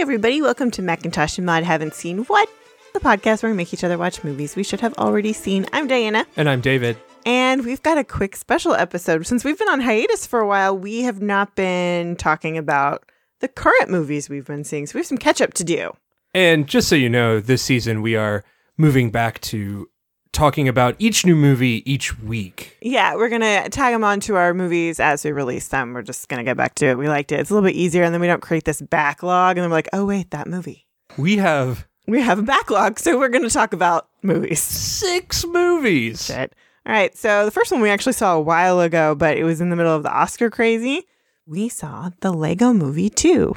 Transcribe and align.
everybody. 0.00 0.40
Welcome 0.40 0.70
to 0.70 0.80
Macintosh 0.80 1.36
and 1.36 1.44
Mod 1.44 1.62
Haven't 1.62 1.92
Seen 1.92 2.24
What? 2.24 2.48
The 2.94 3.00
podcast 3.00 3.42
where 3.42 3.52
we 3.52 3.56
make 3.56 3.74
each 3.74 3.84
other 3.84 3.98
watch 3.98 4.24
movies 4.24 4.56
we 4.56 4.62
should 4.62 4.80
have 4.80 4.94
already 4.94 5.34
seen. 5.34 5.66
I'm 5.74 5.86
Diana. 5.86 6.26
And 6.38 6.48
I'm 6.48 6.62
David. 6.62 6.96
And 7.26 7.66
we've 7.66 7.82
got 7.82 7.98
a 7.98 8.02
quick 8.02 8.34
special 8.34 8.72
episode. 8.72 9.26
Since 9.26 9.44
we've 9.44 9.58
been 9.58 9.68
on 9.68 9.82
hiatus 9.82 10.26
for 10.26 10.40
a 10.40 10.46
while, 10.48 10.74
we 10.74 11.02
have 11.02 11.20
not 11.20 11.54
been 11.54 12.16
talking 12.16 12.56
about 12.56 13.04
the 13.40 13.48
current 13.48 13.90
movies 13.90 14.30
we've 14.30 14.46
been 14.46 14.64
seeing. 14.64 14.86
So 14.86 14.94
we 14.94 15.00
have 15.00 15.06
some 15.06 15.18
catch 15.18 15.42
up 15.42 15.52
to 15.52 15.64
do. 15.64 15.92
And 16.32 16.66
just 16.66 16.88
so 16.88 16.94
you 16.94 17.10
know, 17.10 17.38
this 17.38 17.60
season 17.60 18.00
we 18.00 18.16
are 18.16 18.42
moving 18.78 19.10
back 19.10 19.38
to 19.42 19.90
talking 20.32 20.68
about 20.68 20.94
each 20.98 21.26
new 21.26 21.34
movie 21.36 21.82
each 21.90 22.18
week. 22.20 22.76
Yeah, 22.80 23.16
we're 23.16 23.28
going 23.28 23.40
to 23.40 23.68
tag 23.70 23.92
them 23.94 24.04
onto 24.04 24.34
our 24.36 24.54
movies 24.54 25.00
as 25.00 25.24
we 25.24 25.32
release 25.32 25.68
them. 25.68 25.92
We're 25.92 26.02
just 26.02 26.28
going 26.28 26.38
to 26.38 26.44
get 26.44 26.56
back 26.56 26.74
to 26.76 26.86
it. 26.86 26.98
We 26.98 27.08
liked 27.08 27.32
it. 27.32 27.40
It's 27.40 27.50
a 27.50 27.54
little 27.54 27.68
bit 27.68 27.74
easier. 27.76 28.02
And 28.04 28.14
then 28.14 28.20
we 28.20 28.26
don't 28.26 28.40
create 28.42 28.64
this 28.64 28.80
backlog. 28.80 29.56
And 29.56 29.62
then 29.64 29.70
we're 29.70 29.76
like, 29.76 29.88
oh, 29.92 30.04
wait, 30.04 30.30
that 30.30 30.46
movie. 30.46 30.86
We 31.16 31.38
have 31.38 31.86
We 32.06 32.20
have 32.20 32.38
a 32.38 32.42
backlog. 32.42 32.98
So 32.98 33.18
we're 33.18 33.28
going 33.28 33.44
to 33.44 33.50
talk 33.50 33.72
about 33.72 34.08
movies. 34.22 34.60
six 34.62 35.44
movies. 35.44 36.26
Shit. 36.26 36.54
All 36.86 36.92
right. 36.92 37.16
So 37.16 37.44
the 37.44 37.50
first 37.50 37.72
one 37.72 37.80
we 37.80 37.90
actually 37.90 38.12
saw 38.14 38.36
a 38.36 38.40
while 38.40 38.80
ago, 38.80 39.14
but 39.14 39.36
it 39.36 39.44
was 39.44 39.60
in 39.60 39.70
the 39.70 39.76
middle 39.76 39.94
of 39.94 40.02
the 40.02 40.12
Oscar 40.12 40.48
crazy. 40.50 41.02
We 41.46 41.68
saw 41.68 42.10
the 42.20 42.32
Lego 42.32 42.72
movie 42.72 43.10
2, 43.10 43.52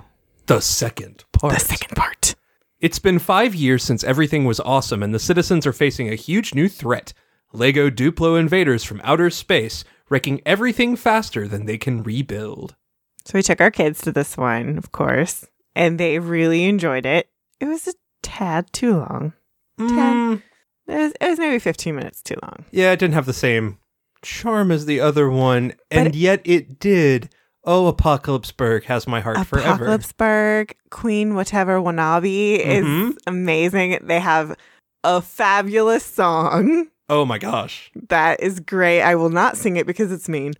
The 0.48 0.60
second 0.62 1.24
part. 1.32 1.54
the 1.54 1.60
second 1.60 1.96
part. 1.96 2.34
It's 2.84 3.00
been 3.00 3.18
five 3.18 3.56
years 3.56 3.82
since 3.82 4.04
everything 4.04 4.44
was 4.44 4.60
awesome, 4.60 5.02
and 5.02 5.14
the 5.16 5.20
citizens 5.20 5.66
are 5.66 5.72
facing 5.72 6.10
a 6.10 6.16
huge 6.16 6.54
new 6.54 6.68
threat 6.68 7.14
Lego 7.54 7.90
Duplo 7.90 8.38
invaders 8.38 8.84
from 8.84 9.00
outer 9.06 9.30
space, 9.30 9.86
wrecking 10.10 10.42
everything 10.46 10.98
faster 10.98 11.48
than 11.48 11.66
they 11.66 11.78
can 11.78 12.04
rebuild. 12.04 12.76
So 13.24 13.38
we 13.40 13.42
took 13.42 13.62
our 13.62 13.72
kids 13.72 14.02
to 14.02 14.12
this 14.12 14.36
one, 14.36 14.78
of 14.78 14.92
course, 14.92 15.46
and 15.74 15.98
they 15.98 16.20
really 16.20 16.66
enjoyed 16.66 17.06
it. 17.06 17.30
It 17.62 17.68
was 17.68 17.88
a 17.88 17.94
tad 18.22 18.74
too 18.74 18.98
long. 18.98 19.32
Mm, 19.80 20.42
It 20.86 20.94
was, 20.98 21.14
it 21.22 21.30
was 21.30 21.40
maybe 21.40 21.60
15 21.60 21.96
minutes 21.96 22.22
too 22.22 22.36
long. 22.44 22.66
yeah, 22.72 22.92
it 22.92 23.00
didn't 23.00 23.14
have 23.14 23.26
the 23.26 23.32
same 23.32 23.78
charm 24.22 24.72
as 24.72 24.86
the 24.88 25.00
other 25.00 25.30
one, 25.30 25.72
and 25.90 26.08
it- 26.10 26.16
yet 26.16 26.42
it 26.44 26.80
did. 26.80 27.30
Oh, 27.66 27.92
Apocalypseburg 27.92 28.84
has 28.86 29.08
my 29.08 29.22
heart 29.22 29.46
forever. 29.48 29.86
Apocalypseburg, 29.86 30.72
Queen, 30.90 31.34
whatever, 31.36 31.80
Wa'Nabi 31.82 32.60
is 32.60 32.84
Mhm. 32.86 33.16
amazing. 33.26 34.00
They 34.02 34.20
have 34.20 34.56
a 35.04 35.22
fabulous 35.22 36.04
song 36.06 36.88
Oh 37.10 37.26
my 37.26 37.38
gosh. 37.38 37.92
that 38.10 38.42
is 38.42 38.60
great. 38.60 39.02
I 39.02 39.16
will 39.16 39.30
not 39.30 39.58
sing 39.58 39.78
it 39.78 39.86
because 39.88 40.12
it's 40.12 40.28
mean. 40.30 40.54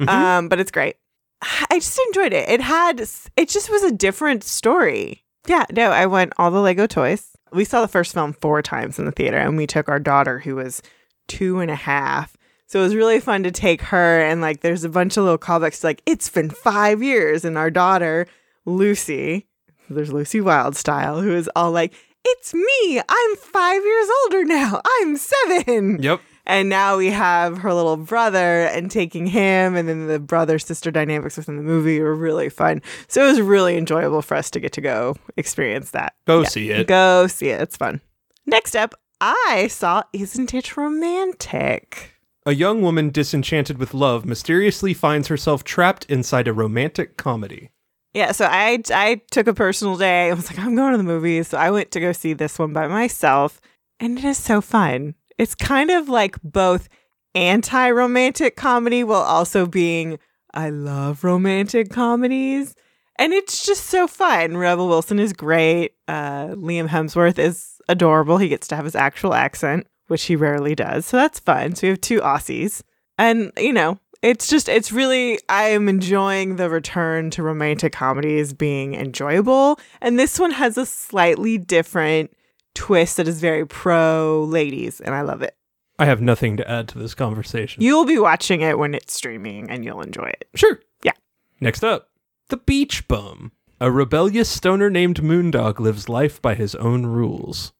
Mhm. 0.00 0.08
Um, 0.08 0.48
but 0.48 0.60
it's 0.60 0.70
great. 0.70 0.96
I 1.42 1.78
just 1.78 1.98
enjoyed 2.08 2.32
it. 2.32 2.48
It 2.48 2.60
had 2.60 3.00
it 3.00 3.48
just 3.48 3.70
was 3.70 3.82
a 3.82 3.92
different 3.92 4.44
story. 4.44 5.24
Yeah, 5.46 5.64
no, 5.72 5.90
I 5.90 6.06
went 6.06 6.32
all 6.38 6.50
the 6.50 6.60
Lego 6.60 6.86
toys. 6.86 7.30
We 7.52 7.64
saw 7.64 7.80
the 7.82 7.88
first 7.88 8.14
film 8.14 8.32
four 8.32 8.62
times 8.62 8.98
in 8.98 9.04
the 9.04 9.12
theater, 9.12 9.36
and 9.36 9.56
we 9.56 9.66
took 9.66 9.88
our 9.88 10.00
daughter 10.00 10.38
who 10.40 10.56
was 10.56 10.80
two 11.28 11.60
and 11.60 11.70
a 11.70 11.74
half. 11.76 12.34
So 12.66 12.80
it 12.80 12.82
was 12.82 12.94
really 12.94 13.20
fun 13.20 13.42
to 13.44 13.50
take 13.50 13.82
her 13.82 14.20
and 14.22 14.40
like 14.40 14.60
there's 14.60 14.84
a 14.84 14.88
bunch 14.88 15.16
of 15.16 15.24
little 15.24 15.38
callbacks 15.38 15.80
to, 15.80 15.86
like 15.88 16.02
it's 16.06 16.28
been 16.28 16.50
five 16.50 17.02
years, 17.02 17.44
and 17.44 17.56
our 17.58 17.70
daughter 17.70 18.26
Lucy, 18.64 19.46
there's 19.90 20.12
Lucy 20.12 20.40
Wildstyle, 20.40 21.22
who 21.22 21.34
is 21.34 21.48
all 21.54 21.70
like, 21.70 21.92
"It's 22.24 22.54
me. 22.54 23.00
I'm 23.08 23.36
five 23.36 23.82
years 23.84 24.08
older 24.24 24.44
now. 24.44 24.80
I'm 25.00 25.16
seven. 25.16 26.02
Yep. 26.02 26.20
And 26.46 26.68
now 26.68 26.98
we 26.98 27.10
have 27.10 27.58
her 27.58 27.72
little 27.72 27.96
brother 27.96 28.64
and 28.64 28.90
taking 28.90 29.26
him, 29.26 29.76
and 29.76 29.88
then 29.88 30.08
the 30.08 30.18
brother 30.18 30.58
sister 30.58 30.90
dynamics 30.90 31.36
within 31.38 31.56
the 31.56 31.62
movie 31.62 32.00
were 32.00 32.14
really 32.14 32.50
fun. 32.50 32.82
So 33.08 33.24
it 33.24 33.28
was 33.30 33.40
really 33.40 33.76
enjoyable 33.78 34.20
for 34.20 34.36
us 34.36 34.50
to 34.50 34.60
get 34.60 34.72
to 34.74 34.82
go 34.82 35.16
experience 35.38 35.92
that. 35.92 36.14
Go 36.26 36.40
Yeah. 36.42 36.48
see 36.48 36.70
it. 36.70 36.86
Go 36.86 37.26
see 37.28 37.48
it. 37.48 37.62
It's 37.62 37.76
fun. 37.78 38.00
Next 38.44 38.74
up, 38.76 38.94
I 39.22 39.68
saw 39.70 40.02
Isn't 40.12 40.52
It 40.52 40.76
Romantic? 40.76 42.13
A 42.46 42.52
young 42.52 42.82
woman 42.82 43.08
disenchanted 43.08 43.78
with 43.78 43.94
love 43.94 44.26
mysteriously 44.26 44.92
finds 44.92 45.28
herself 45.28 45.64
trapped 45.64 46.04
inside 46.10 46.46
a 46.46 46.52
romantic 46.52 47.16
comedy. 47.16 47.70
Yeah, 48.12 48.32
so 48.32 48.44
I 48.44 48.82
I 48.92 49.22
took 49.30 49.46
a 49.46 49.54
personal 49.54 49.96
day. 49.96 50.30
I 50.30 50.34
was 50.34 50.50
like, 50.50 50.58
I'm 50.58 50.76
going 50.76 50.92
to 50.92 50.98
the 50.98 51.04
movies. 51.04 51.48
So 51.48 51.58
I 51.58 51.70
went 51.70 51.90
to 51.92 52.00
go 52.00 52.12
see 52.12 52.34
this 52.34 52.58
one 52.58 52.74
by 52.74 52.86
myself, 52.86 53.60
and 53.98 54.18
it 54.18 54.24
is 54.24 54.36
so 54.36 54.60
fun. 54.60 55.14
It's 55.38 55.54
kind 55.54 55.90
of 55.90 56.08
like 56.08 56.36
both 56.42 56.88
anti-romantic 57.34 58.56
comedy 58.56 59.02
while 59.02 59.22
also 59.22 59.66
being 59.66 60.18
I 60.52 60.68
love 60.70 61.24
romantic 61.24 61.90
comedies. 61.90 62.74
And 63.16 63.32
it's 63.32 63.64
just 63.64 63.86
so 63.86 64.06
fun. 64.06 64.56
Rebel 64.56 64.88
Wilson 64.88 65.18
is 65.18 65.32
great. 65.32 65.94
Uh, 66.06 66.48
Liam 66.48 66.88
Hemsworth 66.88 67.38
is 67.38 67.80
adorable. 67.88 68.38
He 68.38 68.48
gets 68.48 68.68
to 68.68 68.76
have 68.76 68.84
his 68.84 68.94
actual 68.94 69.34
accent, 69.34 69.86
which 70.06 70.24
he 70.24 70.36
rarely 70.36 70.74
does. 70.74 71.06
So 71.06 71.16
that's 71.16 71.40
fun. 71.40 71.74
So 71.74 71.86
we 71.86 71.90
have 71.90 72.00
two 72.00 72.20
Aussies. 72.20 72.82
And, 73.18 73.52
you 73.56 73.72
know, 73.72 73.98
it's 74.22 74.48
just, 74.48 74.68
it's 74.68 74.90
really, 74.90 75.38
I 75.48 75.64
am 75.68 75.88
enjoying 75.88 76.56
the 76.56 76.70
return 76.70 77.30
to 77.30 77.42
romantic 77.42 77.92
comedies 77.92 78.52
being 78.52 78.94
enjoyable. 78.94 79.78
And 80.00 80.18
this 80.18 80.38
one 80.38 80.50
has 80.52 80.76
a 80.78 80.86
slightly 80.86 81.58
different 81.58 82.34
twist 82.74 83.18
that 83.18 83.28
is 83.28 83.40
very 83.40 83.66
pro 83.66 84.44
ladies. 84.48 85.00
And 85.00 85.14
I 85.14 85.20
love 85.20 85.42
it. 85.42 85.56
I 85.98 86.06
have 86.06 86.20
nothing 86.20 86.56
to 86.56 86.68
add 86.68 86.88
to 86.88 86.98
this 86.98 87.14
conversation. 87.14 87.82
You'll 87.82 88.04
be 88.04 88.18
watching 88.18 88.62
it 88.62 88.78
when 88.78 88.94
it's 88.94 89.12
streaming 89.12 89.70
and 89.70 89.84
you'll 89.84 90.00
enjoy 90.02 90.26
it. 90.26 90.48
sure. 90.54 90.80
Yeah. 91.04 91.12
Next 91.60 91.84
up, 91.84 92.10
The 92.48 92.56
Beach 92.56 93.06
Bum. 93.06 93.52
A 93.80 93.90
rebellious 93.90 94.48
stoner 94.48 94.88
named 94.88 95.20
Moondog 95.20 95.78
lives 95.78 96.08
life 96.08 96.40
by 96.40 96.54
his 96.54 96.74
own 96.76 97.06
rules. 97.06 97.72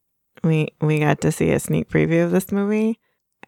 We 0.45 0.69
we 0.81 1.01
got 1.01 1.21
to 1.23 1.33
see 1.33 1.51
a 1.51 1.59
sneak 1.61 1.89
preview 1.89 2.25
of 2.25 2.31
this 2.31 2.53
movie 2.53 2.99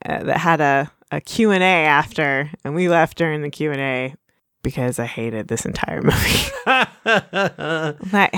uh, 0.04 0.22
that 0.24 0.38
had 0.38 0.60
a, 0.60 0.90
a 1.10 1.20
q&a 1.20 1.60
after 1.60 2.50
and 2.64 2.74
we 2.74 2.88
left 2.88 3.16
during 3.18 3.42
the 3.42 3.50
q&a 3.50 4.14
because 4.62 4.98
i 4.98 5.06
hated 5.06 5.48
this 5.48 5.64
entire 5.64 6.02
movie 6.02 6.50
like, 8.12 8.34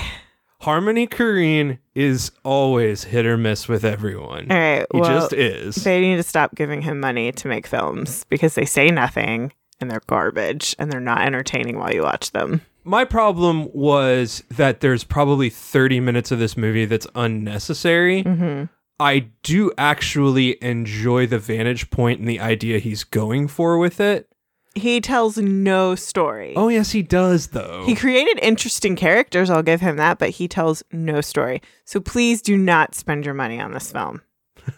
Harmony 0.60 1.06
Korine 1.06 1.78
is 1.94 2.32
always 2.44 3.04
hit 3.04 3.24
or 3.24 3.36
miss 3.36 3.68
with 3.68 3.84
everyone. 3.84 4.50
all 4.50 4.58
right 4.58 4.86
He 4.92 5.00
well 5.00 5.20
just 5.20 5.32
is. 5.32 5.76
they 5.76 6.00
need 6.00 6.16
to 6.16 6.22
stop 6.22 6.54
giving 6.54 6.82
him 6.82 6.98
money 7.00 7.30
to 7.32 7.48
make 7.48 7.66
films 7.66 8.24
because 8.28 8.54
they 8.56 8.64
say 8.64 8.90
nothing 8.90 9.52
and 9.80 9.88
they're 9.90 10.02
garbage 10.08 10.74
and 10.78 10.90
they're 10.90 11.00
not 11.00 11.22
entertaining 11.22 11.78
while 11.78 11.92
you 11.94 12.02
watch 12.02 12.32
them 12.32 12.60
My 12.88 13.04
problem 13.04 13.68
was 13.72 14.42
that 14.50 14.80
there's 14.80 15.04
probably 15.04 15.50
30 15.50 16.00
minutes 16.00 16.30
of 16.32 16.38
this 16.38 16.56
movie 16.56 16.86
that's 16.86 17.06
unnecessary. 17.14 18.24
mm-hmm. 18.24 18.64
I 19.00 19.28
do 19.44 19.70
actually 19.78 20.60
enjoy 20.62 21.26
the 21.28 21.38
vantage 21.38 21.88
point 21.90 22.18
and 22.18 22.28
the 22.28 22.40
idea 22.40 22.80
he's 22.80 23.04
going 23.04 23.46
for 23.46 23.78
with 23.78 24.00
it. 24.00 24.26
he 24.74 25.00
tells 25.00 25.38
no 25.38 25.94
story 25.94 26.52
Oh, 26.56 26.68
yes, 26.68 26.90
he 26.90 27.02
does, 27.02 27.48
though. 27.48 27.84
He 27.86 27.94
created 27.94 28.40
interesting 28.42 28.96
characters, 28.96 29.50
I'll 29.50 29.62
give 29.62 29.80
him 29.80 29.96
that, 29.98 30.18
but 30.18 30.30
he 30.30 30.48
tells 30.48 30.82
no 30.90 31.20
story. 31.20 31.62
So 31.84 32.00
please 32.00 32.42
do 32.42 32.56
not 32.56 32.94
spend 32.96 33.24
your 33.24 33.34
money 33.34 33.60
on 33.60 33.70
this 33.72 33.92
film. 33.92 34.20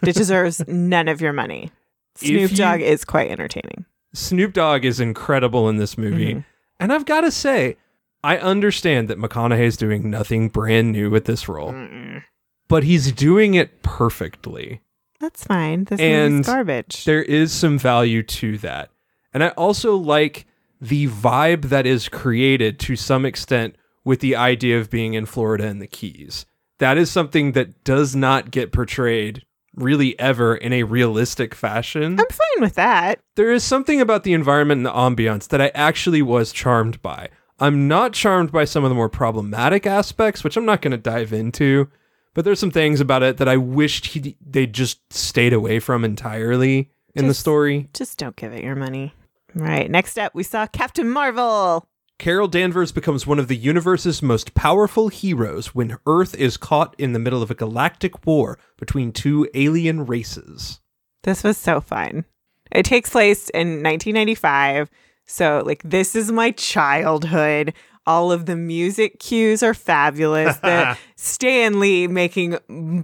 It 0.05 0.13
deserves 0.15 0.61
none 0.67 1.07
of 1.07 1.19
your 1.21 1.33
money. 1.33 1.71
Snoop 2.15 2.51
you- 2.51 2.57
Dogg 2.57 2.81
is 2.81 3.03
quite 3.05 3.31
entertaining. 3.31 3.85
Snoop 4.13 4.53
Dogg 4.53 4.85
is 4.85 4.99
incredible 4.99 5.67
in 5.69 5.77
this 5.77 5.97
movie. 5.97 6.35
Mhm. 6.35 6.45
And 6.79 6.91
I've 6.93 7.05
got 7.05 7.21
to 7.21 7.31
say, 7.31 7.77
I 8.23 8.37
understand 8.37 9.07
that 9.09 9.17
McConaughey's 9.17 9.77
doing 9.77 10.09
nothing 10.09 10.49
brand 10.49 10.91
new 10.91 11.09
with 11.09 11.25
this 11.25 11.47
role, 11.49 11.71
Mm-mm. 11.71 12.23
but 12.67 12.83
he's 12.83 13.11
doing 13.11 13.53
it 13.55 13.81
perfectly. 13.83 14.81
That's 15.19 15.43
fine. 15.43 15.85
This 15.85 15.99
And 15.99 16.33
movie's 16.33 16.45
garbage. 16.47 17.05
There 17.05 17.23
is 17.23 17.51
some 17.51 17.77
value 17.79 18.23
to 18.23 18.57
that. 18.59 18.89
And 19.33 19.43
I 19.43 19.49
also 19.49 19.95
like 19.95 20.45
the 20.79 21.07
vibe 21.07 21.69
that 21.69 21.85
is 21.85 22.09
created 22.09 22.79
to 22.79 22.95
some 22.95 23.25
extent 23.25 23.75
with 24.03 24.19
the 24.19 24.35
idea 24.35 24.79
of 24.79 24.89
being 24.89 25.13
in 25.13 25.25
Florida 25.27 25.67
and 25.67 25.81
the 25.81 25.87
Keys. 25.87 26.45
That 26.79 26.97
is 26.97 27.11
something 27.11 27.51
that 27.51 27.83
does 27.83 28.15
not 28.15 28.49
get 28.49 28.71
portrayed 28.71 29.45
really 29.75 30.19
ever 30.19 30.55
in 30.55 30.73
a 30.73 30.83
realistic 30.83 31.53
fashion. 31.55 32.19
I'm 32.19 32.25
fine 32.27 32.61
with 32.61 32.75
that. 32.75 33.19
there 33.35 33.51
is 33.53 33.63
something 33.63 34.01
about 34.01 34.23
the 34.23 34.33
environment 34.33 34.79
and 34.79 34.85
the 34.85 34.91
ambiance 34.91 35.47
that 35.49 35.61
I 35.61 35.71
actually 35.75 36.21
was 36.23 36.51
charmed 36.51 37.01
by. 37.01 37.29
I'm 37.61 37.87
not 37.87 38.13
charmed 38.13 38.51
by 38.51 38.65
some 38.65 38.83
of 38.83 38.89
the 38.89 38.95
more 38.95 39.07
problematic 39.07 39.85
aspects, 39.85 40.43
which 40.43 40.57
I'm 40.57 40.65
not 40.65 40.81
going 40.81 40.91
to 40.91 40.97
dive 40.97 41.31
into, 41.31 41.89
but 42.33 42.43
there's 42.43 42.59
some 42.59 42.71
things 42.71 42.99
about 42.99 43.21
it 43.21 43.37
that 43.37 43.47
I 43.47 43.55
wished 43.57 44.07
he 44.07 44.35
they 44.45 44.65
just 44.65 45.13
stayed 45.13 45.53
away 45.53 45.79
from 45.79 46.03
entirely 46.03 46.89
in 47.13 47.27
the 47.27 47.35
story. 47.35 47.87
Just 47.93 48.17
don't 48.17 48.35
give 48.35 48.51
it 48.51 48.63
your 48.63 48.75
money. 48.75 49.13
Right. 49.53 49.91
Next 49.91 50.17
up, 50.17 50.33
we 50.33 50.43
saw 50.43 50.65
Captain 50.65 51.09
Marvel. 51.09 51.87
Carol 52.17 52.47
Danvers 52.47 52.91
becomes 52.91 53.27
one 53.27 53.39
of 53.39 53.47
the 53.47 53.57
universe's 53.57 54.21
most 54.21 54.53
powerful 54.53 55.09
heroes 55.09 55.75
when 55.75 55.97
Earth 56.07 56.35
is 56.35 56.57
caught 56.57 56.95
in 56.97 57.13
the 57.13 57.19
middle 57.19 57.43
of 57.43 57.51
a 57.51 57.55
galactic 57.55 58.25
war 58.25 58.57
between 58.77 59.11
two 59.11 59.47
alien 59.53 60.05
races. 60.05 60.79
This 61.23 61.43
was 61.43 61.57
so 61.57 61.81
fun. 61.81 62.25
It 62.71 62.85
takes 62.85 63.09
place 63.09 63.49
in 63.49 63.83
1995. 63.83 64.89
So, 65.31 65.63
like, 65.65 65.81
this 65.83 66.13
is 66.13 66.29
my 66.29 66.51
childhood. 66.51 67.73
All 68.05 68.33
of 68.33 68.47
the 68.47 68.57
music 68.57 69.19
cues 69.19 69.63
are 69.63 69.73
fabulous. 69.73 70.57
The 70.57 70.97
Stan 71.15 71.79
Lee 71.79 72.05
making 72.07 72.57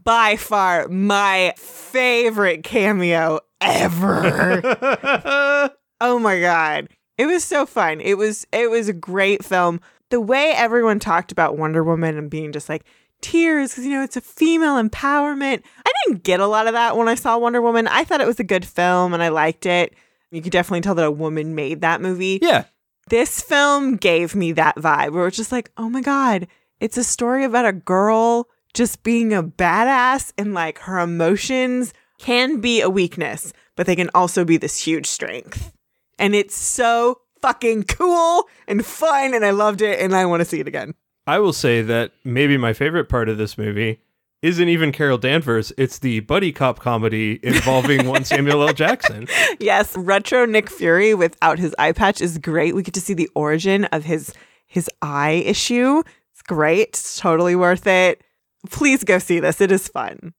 by 0.03 0.35
far 0.35 0.89
my 0.89 1.53
favorite 1.55 2.65
cameo 2.65 3.39
ever. 3.61 4.61
oh 6.01 6.19
my 6.19 6.41
god. 6.41 6.89
It 7.17 7.27
was 7.27 7.45
so 7.45 7.65
fun. 7.65 8.01
It 8.01 8.17
was 8.17 8.45
it 8.51 8.69
was 8.69 8.89
a 8.89 8.93
great 8.93 9.45
film. 9.45 9.79
The 10.09 10.19
way 10.19 10.51
everyone 10.53 10.99
talked 10.99 11.31
about 11.31 11.57
Wonder 11.57 11.83
Woman 11.83 12.17
and 12.17 12.29
being 12.29 12.51
just 12.51 12.67
like 12.67 12.83
tears 13.21 13.71
because 13.71 13.85
you 13.85 13.91
know 13.91 14.03
it's 14.03 14.17
a 14.17 14.21
female 14.21 14.75
empowerment. 14.75 15.63
I 15.85 15.91
didn't 16.05 16.23
get 16.23 16.41
a 16.41 16.47
lot 16.47 16.67
of 16.67 16.73
that 16.73 16.97
when 16.97 17.07
I 17.07 17.15
saw 17.15 17.37
Wonder 17.37 17.61
Woman. 17.61 17.87
I 17.87 18.03
thought 18.03 18.19
it 18.19 18.27
was 18.27 18.39
a 18.41 18.43
good 18.43 18.65
film 18.65 19.13
and 19.13 19.23
I 19.23 19.29
liked 19.29 19.65
it. 19.65 19.93
You 20.31 20.41
could 20.41 20.51
definitely 20.51 20.81
tell 20.81 20.95
that 20.95 21.05
a 21.05 21.11
woman 21.11 21.55
made 21.55 21.81
that 21.81 22.01
movie. 22.01 22.39
yeah. 22.41 22.65
This 23.09 23.41
film 23.41 23.95
gave 23.95 24.35
me 24.35 24.51
that 24.51 24.75
vibe 24.75 25.13
where 25.13 25.27
it's 25.27 25.37
just 25.37 25.53
like, 25.53 25.71
oh 25.77 25.89
my 25.89 26.01
God, 26.01 26.45
it's 26.81 26.97
a 26.97 27.05
story 27.05 27.45
about 27.45 27.65
a 27.65 27.71
girl 27.71 28.49
just 28.73 29.01
being 29.01 29.33
a 29.33 29.41
badass 29.41 30.33
and 30.37 30.53
like 30.53 30.79
her 30.79 30.99
emotions 30.99 31.93
can 32.19 32.59
be 32.59 32.81
a 32.81 32.89
weakness, 32.89 33.53
but 33.77 33.87
they 33.87 33.95
can 33.95 34.09
also 34.13 34.43
be 34.43 34.57
this 34.57 34.77
huge 34.77 35.05
strength. 35.05 35.71
And 36.19 36.35
it's 36.35 36.55
so 36.55 37.21
fucking 37.41 37.83
cool 37.83 38.49
and 38.67 38.85
fun. 38.85 39.33
And 39.33 39.45
I 39.45 39.51
loved 39.51 39.81
it 39.81 39.99
and 40.01 40.13
I 40.13 40.25
want 40.25 40.41
to 40.41 40.45
see 40.45 40.59
it 40.59 40.67
again. 40.67 40.93
I 41.25 41.39
will 41.39 41.53
say 41.53 41.81
that 41.83 42.11
maybe 42.23 42.57
my 42.57 42.73
favorite 42.73 43.09
part 43.09 43.29
of 43.29 43.37
this 43.37 43.57
movie 43.57 44.01
isn't 44.41 44.69
even 44.69 44.91
Carol 44.91 45.17
Danvers. 45.17 45.73
It's 45.77 45.99
the 45.99 46.19
buddy 46.21 46.51
cop 46.51 46.79
comedy 46.79 47.39
involving 47.43 48.07
one 48.07 48.23
Samuel 48.25 48.67
L. 48.67 48.73
Jackson. 48.73 49.27
Yes, 49.59 49.95
retro 49.97 50.45
Nick 50.45 50.69
Fury 50.69 51.13
without 51.13 51.59
his 51.59 51.75
eye 51.79 51.91
patch 51.91 52.21
is 52.21 52.37
great. 52.37 52.75
We 52.75 52.83
get 52.83 52.93
to 52.93 53.01
see 53.01 53.13
the 53.13 53.29
origin 53.35 53.85
of 53.85 54.03
his 54.03 54.33
his 54.65 54.89
eye 55.01 55.43
issue. 55.45 56.03
It's 56.33 56.41
great. 56.43 56.89
It's 56.89 57.19
totally 57.19 57.55
worth 57.55 57.87
it. 57.87 58.21
Please 58.69 59.03
go 59.03 59.17
see 59.17 59.39
this. 59.39 59.61
It 59.61 59.71
is 59.71 59.87
fun. 59.87 60.33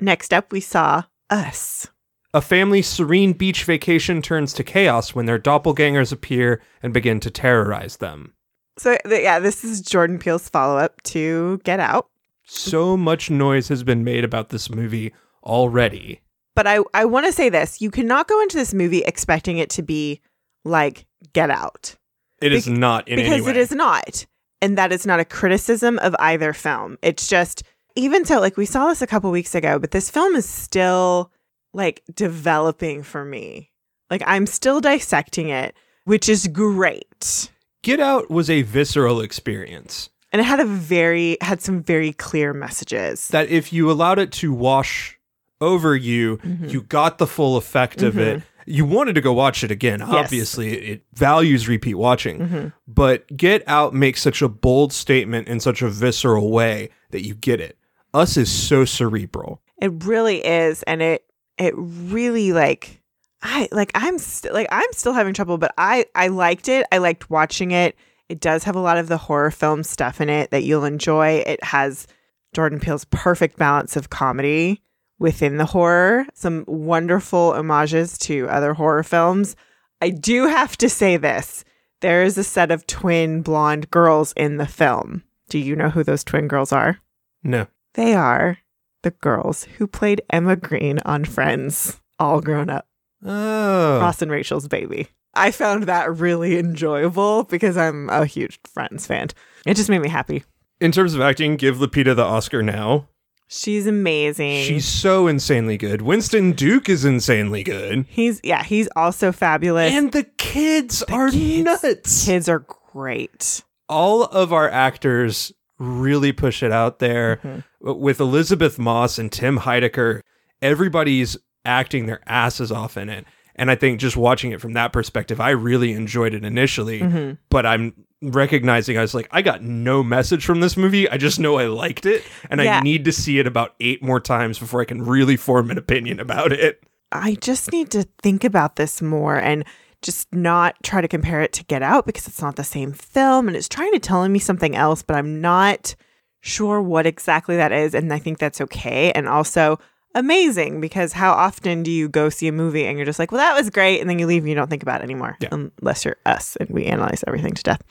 Next 0.00 0.32
up, 0.32 0.52
we 0.52 0.60
saw 0.60 1.04
Us. 1.30 1.88
A 2.32 2.40
family's 2.40 2.86
serene 2.86 3.32
beach 3.32 3.64
vacation 3.64 4.22
turns 4.22 4.52
to 4.52 4.62
chaos 4.62 5.14
when 5.14 5.26
their 5.26 5.38
doppelgangers 5.38 6.12
appear 6.12 6.62
and 6.82 6.92
begin 6.92 7.18
to 7.20 7.30
terrorize 7.30 7.96
them. 7.96 8.34
So 8.78 8.96
yeah, 9.08 9.40
this 9.40 9.64
is 9.64 9.80
Jordan 9.80 10.18
Peele's 10.18 10.48
follow 10.48 10.78
up 10.78 11.02
to 11.02 11.60
Get 11.64 11.80
Out. 11.80 12.09
So 12.52 12.96
much 12.96 13.30
noise 13.30 13.68
has 13.68 13.84
been 13.84 14.02
made 14.02 14.24
about 14.24 14.48
this 14.48 14.70
movie 14.70 15.12
already. 15.44 16.20
But 16.56 16.66
I 16.66 16.80
I 16.92 17.04
want 17.04 17.26
to 17.26 17.32
say 17.32 17.48
this: 17.48 17.80
you 17.80 17.90
cannot 17.90 18.26
go 18.28 18.40
into 18.42 18.56
this 18.56 18.74
movie 18.74 19.02
expecting 19.02 19.58
it 19.58 19.70
to 19.70 19.82
be 19.82 20.20
like 20.64 21.06
Get 21.32 21.50
Out 21.50 21.96
It 22.42 22.52
is 22.52 22.66
Bec- 22.66 22.76
not 22.76 23.08
in 23.08 23.18
any 23.20 23.28
because 23.28 23.46
it 23.46 23.56
is 23.56 23.70
not, 23.70 24.26
and 24.60 24.76
that 24.76 24.92
is 24.92 25.06
not 25.06 25.20
a 25.20 25.24
criticism 25.24 25.98
of 26.00 26.16
either 26.18 26.52
film. 26.52 26.98
It's 27.02 27.28
just 27.28 27.62
even 27.94 28.24
so, 28.24 28.40
like 28.40 28.56
we 28.56 28.66
saw 28.66 28.88
this 28.88 29.00
a 29.00 29.06
couple 29.06 29.30
weeks 29.30 29.54
ago, 29.54 29.78
but 29.78 29.92
this 29.92 30.10
film 30.10 30.34
is 30.34 30.48
still 30.48 31.30
like 31.72 32.02
developing 32.14 33.04
for 33.04 33.24
me. 33.24 33.70
Like 34.10 34.22
I'm 34.26 34.46
still 34.46 34.80
dissecting 34.80 35.50
it, 35.50 35.74
which 36.04 36.28
is 36.28 36.48
great. 36.48 37.48
Get 37.82 38.00
Out 38.00 38.28
was 38.28 38.50
a 38.50 38.62
visceral 38.62 39.20
experience. 39.20 40.10
And 40.32 40.40
it 40.40 40.44
had 40.44 40.60
a 40.60 40.64
very 40.64 41.36
had 41.40 41.60
some 41.60 41.82
very 41.82 42.12
clear 42.12 42.52
messages. 42.54 43.28
That 43.28 43.48
if 43.48 43.72
you 43.72 43.90
allowed 43.90 44.18
it 44.18 44.30
to 44.32 44.52
wash 44.52 45.18
over 45.60 45.94
you, 45.96 46.38
Mhm. 46.38 46.70
you 46.70 46.82
got 46.82 47.18
the 47.18 47.26
full 47.26 47.56
effect 47.56 48.02
of 48.02 48.16
it. 48.18 48.42
You 48.66 48.84
wanted 48.84 49.14
to 49.16 49.20
go 49.20 49.32
watch 49.32 49.64
it 49.64 49.70
again. 49.70 50.00
Obviously, 50.00 50.72
it 50.78 51.02
values 51.14 51.66
repeat 51.66 51.94
watching. 51.94 52.38
Mhm. 52.38 52.72
But 52.86 53.26
Get 53.36 53.64
Out 53.66 53.92
makes 53.92 54.22
such 54.22 54.40
a 54.42 54.48
bold 54.48 54.92
statement 54.92 55.48
in 55.48 55.58
such 55.60 55.82
a 55.82 55.88
visceral 55.88 56.50
way 56.50 56.90
that 57.10 57.26
you 57.26 57.34
get 57.34 57.60
it. 57.60 57.76
Us 58.14 58.36
is 58.36 58.50
so 58.50 58.84
cerebral. 58.84 59.60
It 59.82 60.04
really 60.04 60.44
is, 60.46 60.82
and 60.84 61.02
it 61.02 61.24
it 61.58 61.74
really 61.76 62.52
like 62.52 63.00
I 63.42 63.68
like 63.72 63.90
I'm 63.94 64.18
st- 64.18 64.54
like 64.54 64.68
I'm 64.70 64.92
still 64.92 65.12
having 65.14 65.34
trouble, 65.34 65.58
but 65.58 65.72
I 65.76 66.04
I 66.14 66.28
liked 66.28 66.68
it. 66.68 66.86
I 66.92 66.98
liked 66.98 67.28
watching 67.30 67.70
it. 67.72 67.96
It 68.30 68.38
does 68.38 68.62
have 68.62 68.76
a 68.76 68.80
lot 68.80 68.96
of 68.96 69.08
the 69.08 69.16
horror 69.16 69.50
film 69.50 69.82
stuff 69.82 70.20
in 70.20 70.28
it 70.28 70.52
that 70.52 70.62
you'll 70.62 70.84
enjoy. 70.84 71.42
It 71.44 71.62
has 71.64 72.06
Jordan 72.54 72.78
Peele's 72.78 73.04
perfect 73.06 73.56
balance 73.56 73.96
of 73.96 74.08
comedy 74.08 74.82
within 75.18 75.56
the 75.56 75.66
horror, 75.66 76.26
some 76.32 76.64
wonderful 76.68 77.52
homages 77.52 78.16
to 78.18 78.48
other 78.48 78.72
horror 78.74 79.02
films. 79.02 79.56
I 80.00 80.10
do 80.10 80.46
have 80.46 80.76
to 80.78 80.88
say 80.88 81.16
this. 81.16 81.64
There 82.02 82.22
is 82.22 82.38
a 82.38 82.44
set 82.44 82.70
of 82.70 82.86
twin 82.86 83.42
blonde 83.42 83.90
girls 83.90 84.32
in 84.36 84.58
the 84.58 84.66
film. 84.66 85.24
Do 85.48 85.58
you 85.58 85.74
know 85.74 85.90
who 85.90 86.04
those 86.04 86.22
twin 86.22 86.46
girls 86.46 86.72
are? 86.72 87.00
No. 87.42 87.66
They 87.94 88.14
are 88.14 88.58
the 89.02 89.10
girls 89.10 89.64
who 89.64 89.88
played 89.88 90.22
Emma 90.30 90.54
Green 90.54 91.00
on 91.04 91.24
Friends, 91.24 92.00
all 92.20 92.40
grown 92.40 92.70
up. 92.70 92.86
Oh. 93.24 93.98
Ross 93.98 94.22
and 94.22 94.30
Rachel's 94.30 94.68
baby. 94.68 95.08
I 95.34 95.50
found 95.50 95.84
that 95.84 96.16
really 96.18 96.58
enjoyable 96.58 97.44
because 97.44 97.76
I'm 97.76 98.08
a 98.10 98.26
huge 98.26 98.58
Friends 98.72 99.06
fan. 99.06 99.28
It 99.66 99.74
just 99.74 99.88
made 99.88 100.00
me 100.00 100.08
happy. 100.08 100.44
In 100.80 100.92
terms 100.92 101.14
of 101.14 101.20
acting, 101.20 101.56
give 101.56 101.76
Lupita 101.76 102.16
the 102.16 102.24
Oscar 102.24 102.62
now. 102.62 103.08
She's 103.48 103.86
amazing. 103.86 104.64
She's 104.64 104.86
so 104.86 105.26
insanely 105.26 105.76
good. 105.76 106.02
Winston 106.02 106.52
Duke 106.52 106.88
is 106.88 107.04
insanely 107.04 107.62
good. 107.64 108.06
he's 108.08 108.40
yeah, 108.44 108.62
he's 108.62 108.88
also 108.94 109.32
fabulous. 109.32 109.92
And 109.92 110.12
the 110.12 110.22
kids 110.38 111.02
are 111.04 111.30
kids- 111.30 111.64
nuts. 111.64 112.24
Kids 112.24 112.48
are 112.48 112.64
great. 112.92 113.62
All 113.88 114.22
of 114.24 114.52
our 114.52 114.68
actors 114.70 115.52
really 115.78 116.30
push 116.32 116.62
it 116.62 116.70
out 116.70 117.00
there. 117.00 117.40
Mhm. 117.42 117.64
With 117.80 118.20
Elisabeth 118.20 118.78
Moss 118.78 119.18
and 119.18 119.32
Tim 119.32 119.58
Heidecker, 119.60 120.20
everybody's 120.62 121.36
acting 121.64 122.06
their 122.06 122.20
asses 122.26 122.70
off 122.70 122.96
in 122.96 123.08
it. 123.08 123.24
And 123.60 123.70
I 123.70 123.76
think 123.76 124.00
just 124.00 124.16
watching 124.16 124.50
it 124.50 124.60
from 124.60 124.72
that 124.72 124.92
perspective, 124.92 125.40
I 125.40 125.50
really 125.50 125.92
enjoyed 125.92 126.34
it 126.34 126.44
initially. 126.44 127.00
Mhm. 127.00 127.38
But 127.50 127.66
I'm 127.66 127.92
recognizing 128.22 128.98
I 128.98 129.02
was 129.02 129.14
like, 129.14 129.28
I 129.30 129.42
got 129.42 129.62
no 129.62 130.02
message 130.02 130.44
from 130.44 130.60
this 130.60 130.76
movie. 130.76 131.08
I 131.08 131.16
just 131.16 131.38
know 131.38 131.58
I 131.58 131.66
liked 131.66 132.06
it. 132.06 132.22
And 132.50 132.60
Yeah. 132.60 132.78
I 132.78 132.80
need 132.82 133.04
to 133.04 133.12
see 133.12 133.38
it 133.38 133.46
about 133.46 133.74
eight 133.80 134.02
more 134.02 134.18
times 134.20 134.58
before 134.58 134.80
I 134.80 134.84
can 134.84 135.02
really 135.02 135.36
form 135.36 135.70
an 135.70 135.78
opinion 135.78 136.20
about 136.20 136.52
it. 136.52 136.82
I 137.12 137.34
just 137.40 137.70
need 137.72 137.90
to 137.92 138.06
think 138.22 138.44
about 138.44 138.76
this 138.76 139.00
more 139.02 139.36
and 139.36 139.64
just 140.02 140.34
not 140.34 140.74
try 140.82 141.00
to 141.02 141.08
compare 141.08 141.42
it 141.42 141.52
to 141.54 141.64
Get 141.64 141.82
Out 141.82 142.06
because 142.06 142.26
it's 142.26 142.40
not 142.40 142.56
the 142.56 142.64
same 142.64 142.92
film 142.92 143.46
and 143.48 143.56
it's 143.56 143.68
trying 143.68 143.92
to 143.92 143.98
tell 143.98 144.26
me 144.28 144.38
something 144.38 144.74
else, 144.74 145.02
but 145.02 145.16
I'm 145.16 145.40
not 145.40 145.94
sure 146.40 146.80
what 146.80 147.04
exactly 147.06 147.56
that 147.56 147.72
is. 147.72 147.94
And 147.94 148.10
I 148.12 148.18
think 148.18 148.38
that's 148.38 148.60
okay. 148.62 149.12
And 149.12 149.28
also 149.28 149.78
amazing 150.14 150.80
because 150.80 151.12
how 151.12 151.32
often 151.32 151.82
do 151.82 151.90
you 151.90 152.08
go 152.08 152.28
see 152.28 152.48
a 152.48 152.52
movie 152.52 152.84
and 152.86 152.96
you're 152.98 153.06
just 153.06 153.18
like, 153.18 153.30
well, 153.32 153.40
that 153.40 153.54
was 153.56 153.70
great. 153.70 154.00
And 154.00 154.08
then 154.10 154.18
you 154.18 154.26
leave 154.26 154.42
and 154.42 154.48
you 154.48 154.54
don't 154.54 154.68
think 154.70 154.82
about 154.82 155.00
it 155.00 155.04
anymore 155.04 155.36
Yeah. 155.40 155.48
unless 155.52 156.04
you're 156.04 156.16
us 156.26 156.56
and 156.56 156.68
we 156.70 156.84
analyze 156.86 157.22
everything 157.26 157.52
to 157.54 157.62
death. 157.62 157.82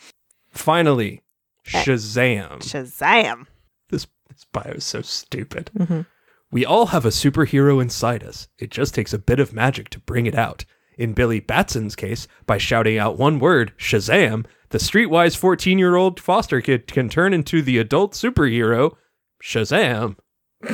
Finally, 0.51 1.21
Eh. 1.73 1.83
Shazam. 1.83 2.59
Shazam. 2.59 3.45
This, 3.89 4.07
this 4.29 4.45
bio 4.51 4.73
is 4.73 4.83
so 4.83 5.01
stupid. 5.01 5.69
Mhm. 5.77 6.05
We 6.51 6.65
all 6.65 6.88
have 6.88 7.05
a 7.05 7.09
superhero 7.09 7.79
inside 7.81 8.23
us. 8.23 8.47
It 8.57 8.71
just 8.71 8.95
takes 8.95 9.13
a 9.13 9.19
bit 9.19 9.39
of 9.39 9.53
magic 9.53 9.89
to 9.91 9.99
bring 9.99 10.25
it 10.25 10.35
out. 10.35 10.65
In 10.97 11.13
Billy 11.13 11.39
Batson's 11.39 11.95
case, 11.95 12.27
by 12.45 12.57
shouting 12.57 12.97
out 12.97 13.17
one 13.17 13.39
word, 13.39 13.71
Shazam, 13.77 14.45
the 14.69 14.79
streetwise 14.79 15.38
14 15.38 15.77
year 15.79 15.95
old 15.95 16.19
foster 16.19 16.59
kid 16.59 16.88
can 16.88 17.07
turn 17.07 17.33
into 17.33 17.61
the 17.61 17.77
adult 17.77 18.13
superhero, 18.13 18.95
Shazam. 19.43 20.15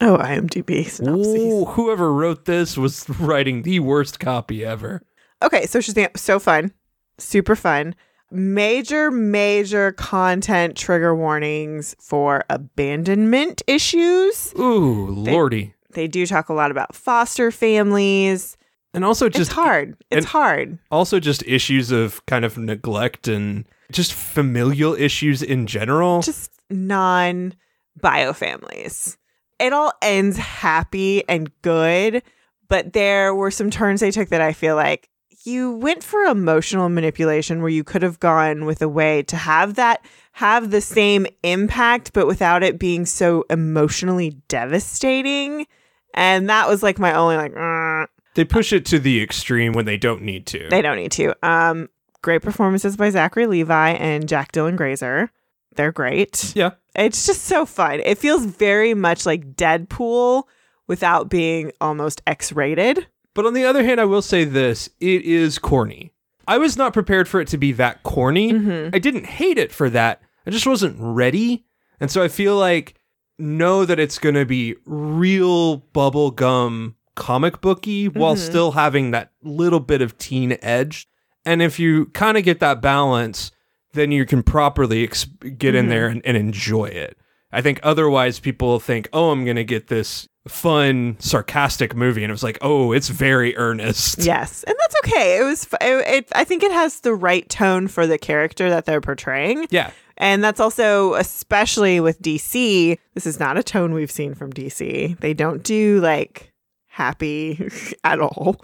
Oh, 0.00 0.18
IMDb 0.18 0.86
synopsis. 0.88 1.26
Ooh, 1.34 1.64
whoever 1.66 2.12
wrote 2.12 2.44
this 2.44 2.76
was 2.76 3.08
writing 3.20 3.62
the 3.62 3.80
worst 3.80 4.20
copy 4.20 4.64
ever. 4.64 5.02
Okay, 5.42 5.66
so 5.66 5.78
Shazam, 5.78 6.16
so 6.16 6.38
fun, 6.38 6.72
super 7.18 7.54
fun. 7.54 7.94
Major, 8.30 9.10
major 9.10 9.92
content 9.92 10.76
trigger 10.76 11.14
warnings 11.14 11.94
for 12.00 12.44
abandonment 12.50 13.62
issues. 13.66 14.52
Ooh, 14.58 15.06
lordy. 15.08 15.74
They 15.92 16.08
do 16.08 16.26
talk 16.26 16.48
a 16.48 16.54
lot 16.54 16.72
about 16.72 16.96
foster 16.96 17.52
families. 17.52 18.56
And 18.92 19.04
also 19.04 19.28
just 19.28 19.50
it's 19.50 19.54
hard. 19.54 19.96
It's 20.10 20.26
hard. 20.26 20.78
also 20.90 21.20
just 21.20 21.42
issues 21.44 21.90
of 21.90 22.24
kind 22.26 22.44
of 22.44 22.56
neglect 22.58 23.28
and 23.28 23.66
just 23.92 24.12
familial 24.12 24.94
issues 24.94 25.42
in 25.42 25.66
general. 25.66 26.22
Just 26.22 26.50
non 26.70 27.54
bio 28.00 28.32
families. 28.32 29.16
It 29.58 29.72
all 29.72 29.92
ends 30.02 30.36
happy 30.36 31.26
and 31.28 31.50
good, 31.62 32.22
but 32.68 32.92
there 32.92 33.34
were 33.34 33.50
some 33.50 33.70
turns 33.70 34.00
they 34.00 34.10
took 34.10 34.28
that 34.30 34.40
I 34.40 34.52
feel 34.52 34.76
like 34.76 35.08
you 35.44 35.72
went 35.72 36.02
for 36.02 36.22
emotional 36.22 36.88
manipulation 36.88 37.60
where 37.60 37.68
you 37.70 37.84
could 37.84 38.02
have 38.02 38.18
gone 38.18 38.64
with 38.64 38.80
a 38.80 38.88
way 38.88 39.22
to 39.24 39.36
have 39.36 39.74
that 39.74 40.04
have 40.32 40.70
the 40.70 40.80
same 40.80 41.26
impact 41.42 42.12
but 42.14 42.26
without 42.26 42.62
it 42.62 42.78
being 42.78 43.04
so 43.04 43.44
emotionally 43.50 44.30
devastating 44.48 45.66
and 46.14 46.48
that 46.48 46.66
was 46.68 46.82
like 46.82 46.98
my 46.98 47.12
only 47.14 47.36
like 47.36 47.52
"Uh, 47.56 48.06
they 48.34 48.44
push 48.44 48.72
it 48.72 48.86
to 48.86 48.98
the 48.98 49.22
extreme 49.22 49.72
when 49.74 49.84
they 49.84 49.98
don't 49.98 50.22
need 50.22 50.46
to. 50.46 50.66
they 50.70 50.80
don't 50.82 50.96
need 50.96 51.12
to 51.12 51.34
um 51.46 51.88
great 52.22 52.40
performances 52.42 52.96
by 52.96 53.10
Zachary 53.10 53.46
Levi 53.46 53.90
and 53.90 54.26
Jack 54.28 54.50
Dylan 54.52 54.76
Grazer. 54.76 55.30
They're 55.74 55.92
great. 55.92 56.52
Yeah. 56.56 56.70
It's 56.94 57.26
just 57.26 57.42
so 57.44 57.66
fun. 57.66 58.00
It 58.04 58.18
feels 58.18 58.44
very 58.46 58.94
much 58.94 59.26
like 59.26 59.54
Deadpool 59.56 60.44
without 60.86 61.28
being 61.28 61.72
almost 61.80 62.22
X 62.26 62.52
rated. 62.52 63.06
But 63.34 63.46
on 63.46 63.54
the 63.54 63.64
other 63.64 63.82
hand, 63.82 64.00
I 64.00 64.04
will 64.04 64.22
say 64.22 64.44
this 64.44 64.88
it 65.00 65.22
is 65.22 65.58
corny. 65.58 66.12
I 66.46 66.58
was 66.58 66.76
not 66.76 66.92
prepared 66.92 67.26
for 67.28 67.40
it 67.40 67.48
to 67.48 67.58
be 67.58 67.72
that 67.72 68.02
corny. 68.02 68.52
Mm-hmm. 68.52 68.94
I 68.94 68.98
didn't 68.98 69.26
hate 69.26 69.58
it 69.58 69.72
for 69.72 69.88
that. 69.90 70.20
I 70.46 70.50
just 70.50 70.66
wasn't 70.66 70.96
ready. 70.98 71.64
And 72.00 72.10
so 72.10 72.22
I 72.22 72.28
feel 72.28 72.56
like 72.56 72.94
know 73.38 73.84
that 73.84 73.98
it's 73.98 74.18
going 74.18 74.34
to 74.36 74.44
be 74.44 74.76
real 74.84 75.78
bubblegum 75.94 76.94
comic 77.16 77.60
booky 77.60 78.08
while 78.08 78.34
Mhm. 78.36 78.38
still 78.38 78.72
having 78.72 79.10
that 79.12 79.32
little 79.42 79.80
bit 79.80 80.02
of 80.02 80.18
teen 80.18 80.56
edge. 80.62 81.08
And 81.46 81.62
if 81.62 81.78
you 81.78 82.06
kind 82.06 82.36
of 82.36 82.44
get 82.44 82.60
that 82.60 82.80
balance, 82.82 83.50
then 83.94 84.12
you 84.12 84.26
can 84.26 84.42
properly 84.42 85.04
ex- 85.04 85.24
get 85.58 85.74
in 85.74 85.86
Mhm. 85.86 85.88
there 85.88 86.06
and, 86.08 86.22
and 86.24 86.36
enjoy 86.36 86.86
it. 86.86 87.16
I 87.52 87.62
think 87.62 87.80
otherwise 87.82 88.40
people 88.40 88.80
think, 88.80 89.08
oh, 89.12 89.30
I'm 89.30 89.44
going 89.44 89.56
to 89.56 89.64
get 89.64 89.86
this 89.86 90.28
fun, 90.48 91.16
sarcastic 91.20 91.94
movie. 91.94 92.22
And 92.24 92.30
it 92.30 92.34
was 92.34 92.42
like, 92.42 92.58
oh, 92.60 92.92
it's 92.92 93.08
very 93.08 93.56
earnest. 93.56 94.18
Yes, 94.24 94.62
and 94.64 94.76
that's 94.78 94.94
okay. 95.04 95.38
It 95.38 95.44
was. 95.44 95.64
It, 95.80 96.06
it, 96.14 96.28
I 96.34 96.44
think 96.44 96.62
it 96.62 96.72
has 96.72 97.00
the 97.00 97.14
right 97.14 97.48
tone 97.48 97.88
for 97.88 98.06
the 98.06 98.18
character 98.18 98.68
that 98.70 98.84
they're 98.84 99.00
portraying, 99.00 99.66
Yeah. 99.70 99.90
and 100.18 100.42
that's 100.44 100.60
also 100.60 101.14
especially 101.14 102.00
with 102.00 102.20
DC. 102.20 102.98
This 103.14 103.26
is 103.26 103.38
not 103.40 103.56
a 103.56 103.62
tone 103.62 103.94
we've 103.94 104.10
seen 104.10 104.34
from 104.34 104.52
DC. 104.52 105.18
They 105.20 105.32
don't 105.34 105.62
do 105.62 106.00
like 106.00 106.52
happy 106.88 107.70
at 108.04 108.20
all. 108.20 108.56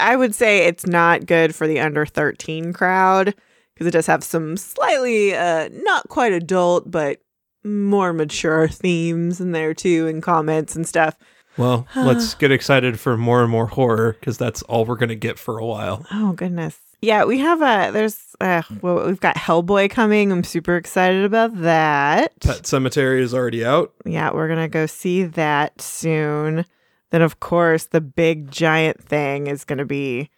I 0.00 0.16
would 0.16 0.34
say 0.34 0.66
it's 0.66 0.86
not 0.86 1.26
good 1.26 1.54
for 1.54 1.66
the 1.66 1.80
under 1.80 2.06
thirteen 2.06 2.72
crowd 2.72 3.34
because 3.80 3.88
it 3.88 3.96
does 3.96 4.06
have 4.06 4.22
some 4.22 4.58
slightly 4.58 5.34
uh, 5.34 5.70
not 5.72 6.06
quite 6.10 6.34
adult, 6.34 6.90
but 6.90 7.22
more 7.64 8.12
mature 8.12 8.68
themes 8.68 9.40
in 9.40 9.52
there 9.52 9.72
too, 9.72 10.06
and 10.06 10.22
comments 10.22 10.76
and 10.76 10.86
stuff. 10.86 11.16
Well, 11.56 11.86
let's 11.96 12.34
get 12.34 12.52
excited 12.52 13.00
for 13.00 13.16
more 13.16 13.40
and 13.40 13.50
more 13.50 13.68
horror 13.68 14.18
because 14.20 14.36
that's 14.36 14.60
all 14.64 14.84
we're 14.84 14.96
going 14.96 15.08
to 15.08 15.16
get 15.16 15.38
for 15.38 15.58
a 15.58 15.64
while. 15.64 16.04
Oh 16.12 16.32
goodness. 16.32 16.78
Yeah, 17.00 17.24
we 17.24 17.38
have 17.38 17.62
a 17.62 17.90
there's 17.90 18.36
uh 18.38 18.60
well 18.82 19.06
we've 19.06 19.18
got 19.18 19.36
Hellboy 19.36 19.88
coming. 19.88 20.30
I'm 20.30 20.44
super 20.44 20.76
excited 20.76 21.24
about 21.24 21.58
that. 21.62 22.38
Pet 22.40 22.64
Sematary 22.64 23.20
is 23.20 23.32
already 23.32 23.64
out. 23.64 23.94
Yeah, 24.04 24.30
we're 24.34 24.54
to 24.54 24.68
go 24.68 24.84
see 24.84 25.24
that 25.24 25.80
soon. 25.80 26.66
Then 27.12 27.22
of 27.22 27.40
course 27.40 27.86
the 27.86 28.02
big 28.02 28.50
giant 28.50 29.02
thing 29.02 29.46
is 29.46 29.64
going 29.64 29.78
to 29.78 29.86
be 29.86 30.28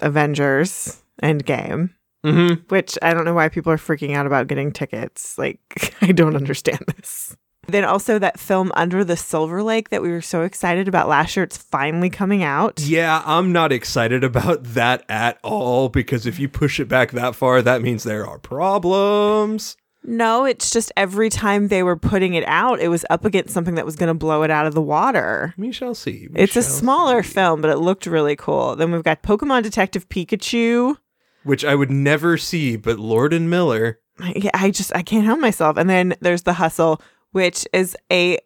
Avengers 0.00 1.02
Endgame, 1.20 1.90
Mm-hmm. 2.24 2.62
which 2.68 2.96
I 3.02 3.14
don't 3.14 3.24
know 3.24 3.34
why 3.34 3.48
people 3.48 3.72
are 3.72 3.76
freaking 3.78 4.14
out 4.14 4.26
about 4.26 4.46
getting 4.46 4.70
tickets. 4.72 5.36
Like 5.38 5.94
I 6.00 6.12
don't 6.12 6.36
understand 6.36 6.80
this. 6.96 7.36
Then 7.68 7.84
also 7.84 8.18
that 8.18 8.40
film 8.40 8.72
Under 8.74 9.04
the 9.04 9.16
Silver 9.16 9.62
Lake 9.62 9.90
that 9.90 10.02
we 10.02 10.10
were 10.10 10.20
so 10.20 10.42
excited 10.42 10.88
about 10.88 11.08
last 11.08 11.36
year 11.36 11.44
it's 11.44 11.56
finally 11.56 12.10
coming 12.10 12.42
out. 12.42 12.80
Yeah, 12.80 13.22
I'm 13.24 13.52
not 13.52 13.70
excited 13.72 14.24
about 14.24 14.64
that 14.64 15.04
at 15.08 15.38
all 15.44 15.88
because 15.88 16.26
if 16.26 16.38
you 16.40 16.48
push 16.48 16.80
it 16.80 16.88
back 16.88 17.12
that 17.12 17.34
far, 17.36 17.62
that 17.62 17.82
means 17.82 18.02
there 18.02 18.26
are 18.26 18.38
problems. 18.38 19.76
No, 20.04 20.44
it's 20.44 20.70
just 20.70 20.90
every 20.96 21.30
time 21.30 21.68
they 21.68 21.84
were 21.84 21.96
putting 21.96 22.34
it 22.34 22.42
out, 22.48 22.80
it 22.80 22.88
was 22.88 23.04
up 23.08 23.24
against 23.24 23.54
something 23.54 23.76
that 23.76 23.86
was 23.86 23.94
going 23.94 24.08
to 24.08 24.14
blow 24.14 24.42
it 24.42 24.50
out 24.50 24.66
of 24.66 24.74
the 24.74 24.82
water. 24.82 25.54
We 25.56 25.70
shall 25.70 25.94
see. 25.94 26.26
We 26.32 26.40
It's 26.40 26.56
a 26.56 26.62
smaller 26.62 27.22
see. 27.22 27.34
film, 27.34 27.60
but 27.60 27.70
it 27.70 27.78
looked 27.78 28.06
really 28.06 28.34
cool. 28.34 28.74
Then 28.74 28.90
we've 28.90 29.04
got 29.04 29.22
Pokemon 29.22 29.62
Detective 29.62 30.08
Pikachu. 30.08 30.96
Which 31.44 31.64
I 31.64 31.74
would 31.74 31.90
never 31.90 32.36
see, 32.38 32.76
but 32.76 32.98
Lord 32.98 33.32
and 33.32 33.48
Miller. 33.50 33.98
I, 34.18 34.50
I 34.54 34.70
just 34.70 34.94
I 34.94 35.02
can't 35.02 35.24
help 35.24 35.40
myself. 35.40 35.76
And 35.76 35.88
then 35.88 36.14
there's 36.20 36.42
The 36.42 36.52
Hustle, 36.54 37.00
which 37.32 37.66
is 37.72 37.96
a 38.12 38.38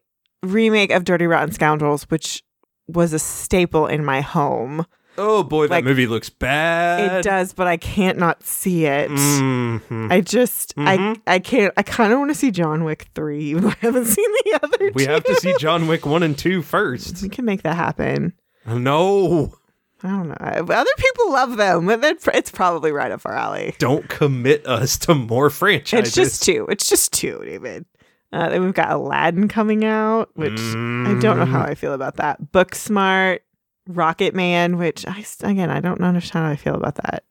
remake 0.42 0.90
of 0.92 1.04
Dirty 1.04 1.26
Rotten 1.26 1.52
Scoundrels, 1.52 2.04
which 2.04 2.42
was 2.88 3.12
a 3.12 3.18
staple 3.18 3.86
in 3.86 4.04
my 4.04 4.20
home. 4.20 4.86
Oh 5.18 5.42
boy, 5.42 5.66
that 5.66 5.70
Like, 5.76 5.84
movie 5.84 6.06
looks 6.06 6.28
bad. 6.28 7.18
It 7.20 7.22
does, 7.24 7.54
but 7.54 7.66
I 7.66 7.78
can't 7.78 8.18
not 8.18 8.42
see 8.44 8.84
it. 8.84 9.10
Mhm. 9.10 10.12
I 10.12 10.20
just 10.20 10.74
I 10.76 10.98
Mhm. 10.98 11.20
I 11.26 11.38
can't 11.38 11.72
I 11.76 11.82
kind 11.82 12.12
of 12.12 12.18
want 12.18 12.30
to 12.30 12.34
see 12.34 12.50
John 12.50 12.84
Wick 12.84 13.06
3. 13.14 13.38
even 13.50 13.64
I 13.66 13.74
haven't 13.80 14.04
seen 14.04 14.30
the 14.44 14.60
other 14.62 14.90
We 14.94 15.06
two. 15.06 15.10
have 15.10 15.24
to 15.24 15.34
see 15.36 15.54
John 15.58 15.88
Wick 15.88 16.04
1 16.04 16.22
and 16.22 16.36
2 16.36 16.60
first. 16.62 17.22
We 17.22 17.28
can 17.30 17.44
make 17.46 17.62
that 17.62 17.76
happen. 17.76 18.34
No, 18.66 19.54
I 20.02 20.08
don't 20.08 20.28
know. 20.28 20.74
Other 20.74 20.90
people 20.98 21.32
love 21.32 21.56
them, 21.56 21.86
but 21.86 22.04
it's 22.34 22.50
probably 22.50 22.92
right 22.92 23.10
up 23.10 23.22
our 23.24 23.34
alley. 23.34 23.74
don't 23.78 24.08
commit 24.08 24.66
us 24.66 24.98
to 24.98 25.14
more 25.14 25.48
franchises. 25.50 26.08
It's 26.08 26.14
just 26.14 26.42
two. 26.42 26.66
It's 26.68 26.88
just 26.88 27.12
two, 27.12 27.40
David. 27.44 27.86
Uh, 28.32 28.50
then 28.50 28.62
we've 28.64 28.74
got 28.74 28.90
Aladdin 28.92 29.48
coming 29.48 29.84
out, 29.84 30.30
which 30.34 30.58
I 30.60 31.16
don't 31.20 31.38
know 31.38 31.46
how 31.46 31.64
Mm. 31.64 31.70
I 31.70 31.74
feel 31.74 31.94
about 31.94 32.16
that. 32.16 32.52
Booksmart, 32.52 33.40
Rocketman, 33.88 34.76
which 34.78 35.06
I 35.06 35.24
again 35.42 35.70
I 35.70 35.80
don't 35.80 36.02
understand 36.02 36.44
how 36.44 36.50
I 36.50 36.56
feel 36.56 36.74
about 36.74 36.96
that. 36.96 37.24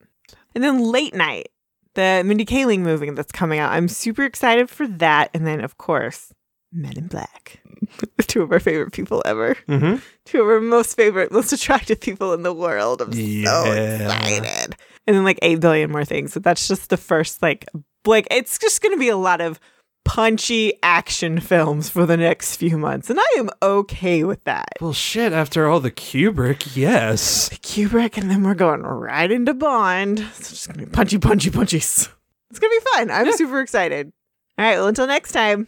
And 0.55 0.63
then 0.63 0.79
Late 0.79 1.13
Night, 1.13 1.50
the 1.93 2.24
Mindy 2.25 2.45
Kaling 2.45 2.79
movie 2.79 3.10
that's 3.12 3.31
coming 3.31 3.60
out. 3.60 3.72
I'm 3.74 3.88
super 3.89 4.24
excited 4.24 4.69
for 4.69 4.88
that. 4.88 5.29
And 5.34 5.45
then 5.45 5.62
of 5.63 5.77
course 5.77 6.34
Men 6.75 6.98
in 6.98 7.08
Black, 7.08 7.62
two 8.27 8.41
of 8.41 8.51
our 8.51 8.60
favorite 8.60 8.91
people 8.91 9.22
ever, 9.25 9.55
Mhm. 9.67 10.01
two 10.25 10.41
of 10.41 10.48
our 10.48 10.60
most 10.60 10.96
favorite, 10.96 11.32
most 11.32 11.53
attractive 11.53 12.01
people 12.01 12.34
in 12.34 12.44
the 12.44 12.53
world. 12.53 13.01
I'm 13.01 13.13
so 13.13 13.72
excited. 13.72 14.75
And 15.08 15.15
then 15.15 15.24
like 15.24 15.39
eight 15.41 15.60
billion 15.62 15.91
more 15.91 16.03
things. 16.05 16.34
So 16.34 16.39
that's 16.39 16.67
just 16.67 16.89
the 16.89 16.98
first 16.98 17.41
like 17.41 17.65
like 18.05 18.27
it's 18.29 18.58
just 18.60 18.82
gonna 18.82 18.98
be 18.98 19.10
a 19.10 19.17
lot 19.17 19.39
of 19.41 19.60
punchy 20.03 20.74
action 20.84 21.39
films 21.39 21.89
for 21.89 22.05
the 22.05 22.17
next 22.17 22.58
few 22.58 22.77
months. 22.77 23.10
And 23.10 23.20
I 23.20 23.36
am 23.38 23.50
okay 23.62 24.24
with 24.24 24.44
that. 24.44 24.67
Well, 24.79 24.94
shit, 24.94 25.34
after 25.34 25.67
all 25.67 25.79
the 25.79 25.89
Kubrick, 25.91 26.75
yes. 26.75 27.50
Kubrick, 27.63 28.17
and 28.17 28.29
then 28.29 28.44
we're 28.44 28.53
going 28.53 28.82
right 28.84 29.32
into 29.32 29.53
Bond. 29.53 30.20
It's 30.38 30.50
just 30.51 30.67
gonna 30.67 30.86
be 30.86 30.91
punchy, 30.91 31.17
punchy, 31.17 31.50
punchies. 31.50 32.10
It's 32.51 32.60
gonna 32.60 32.70
be 32.72 32.86
fun. 32.94 33.12
I'm 33.12 33.32
super 33.34 33.62
excited. 33.62 34.12
All 34.58 34.65
right, 34.65 34.75
well 34.77 34.88
until 34.88 35.08
next 35.08 35.32
time. 35.32 35.67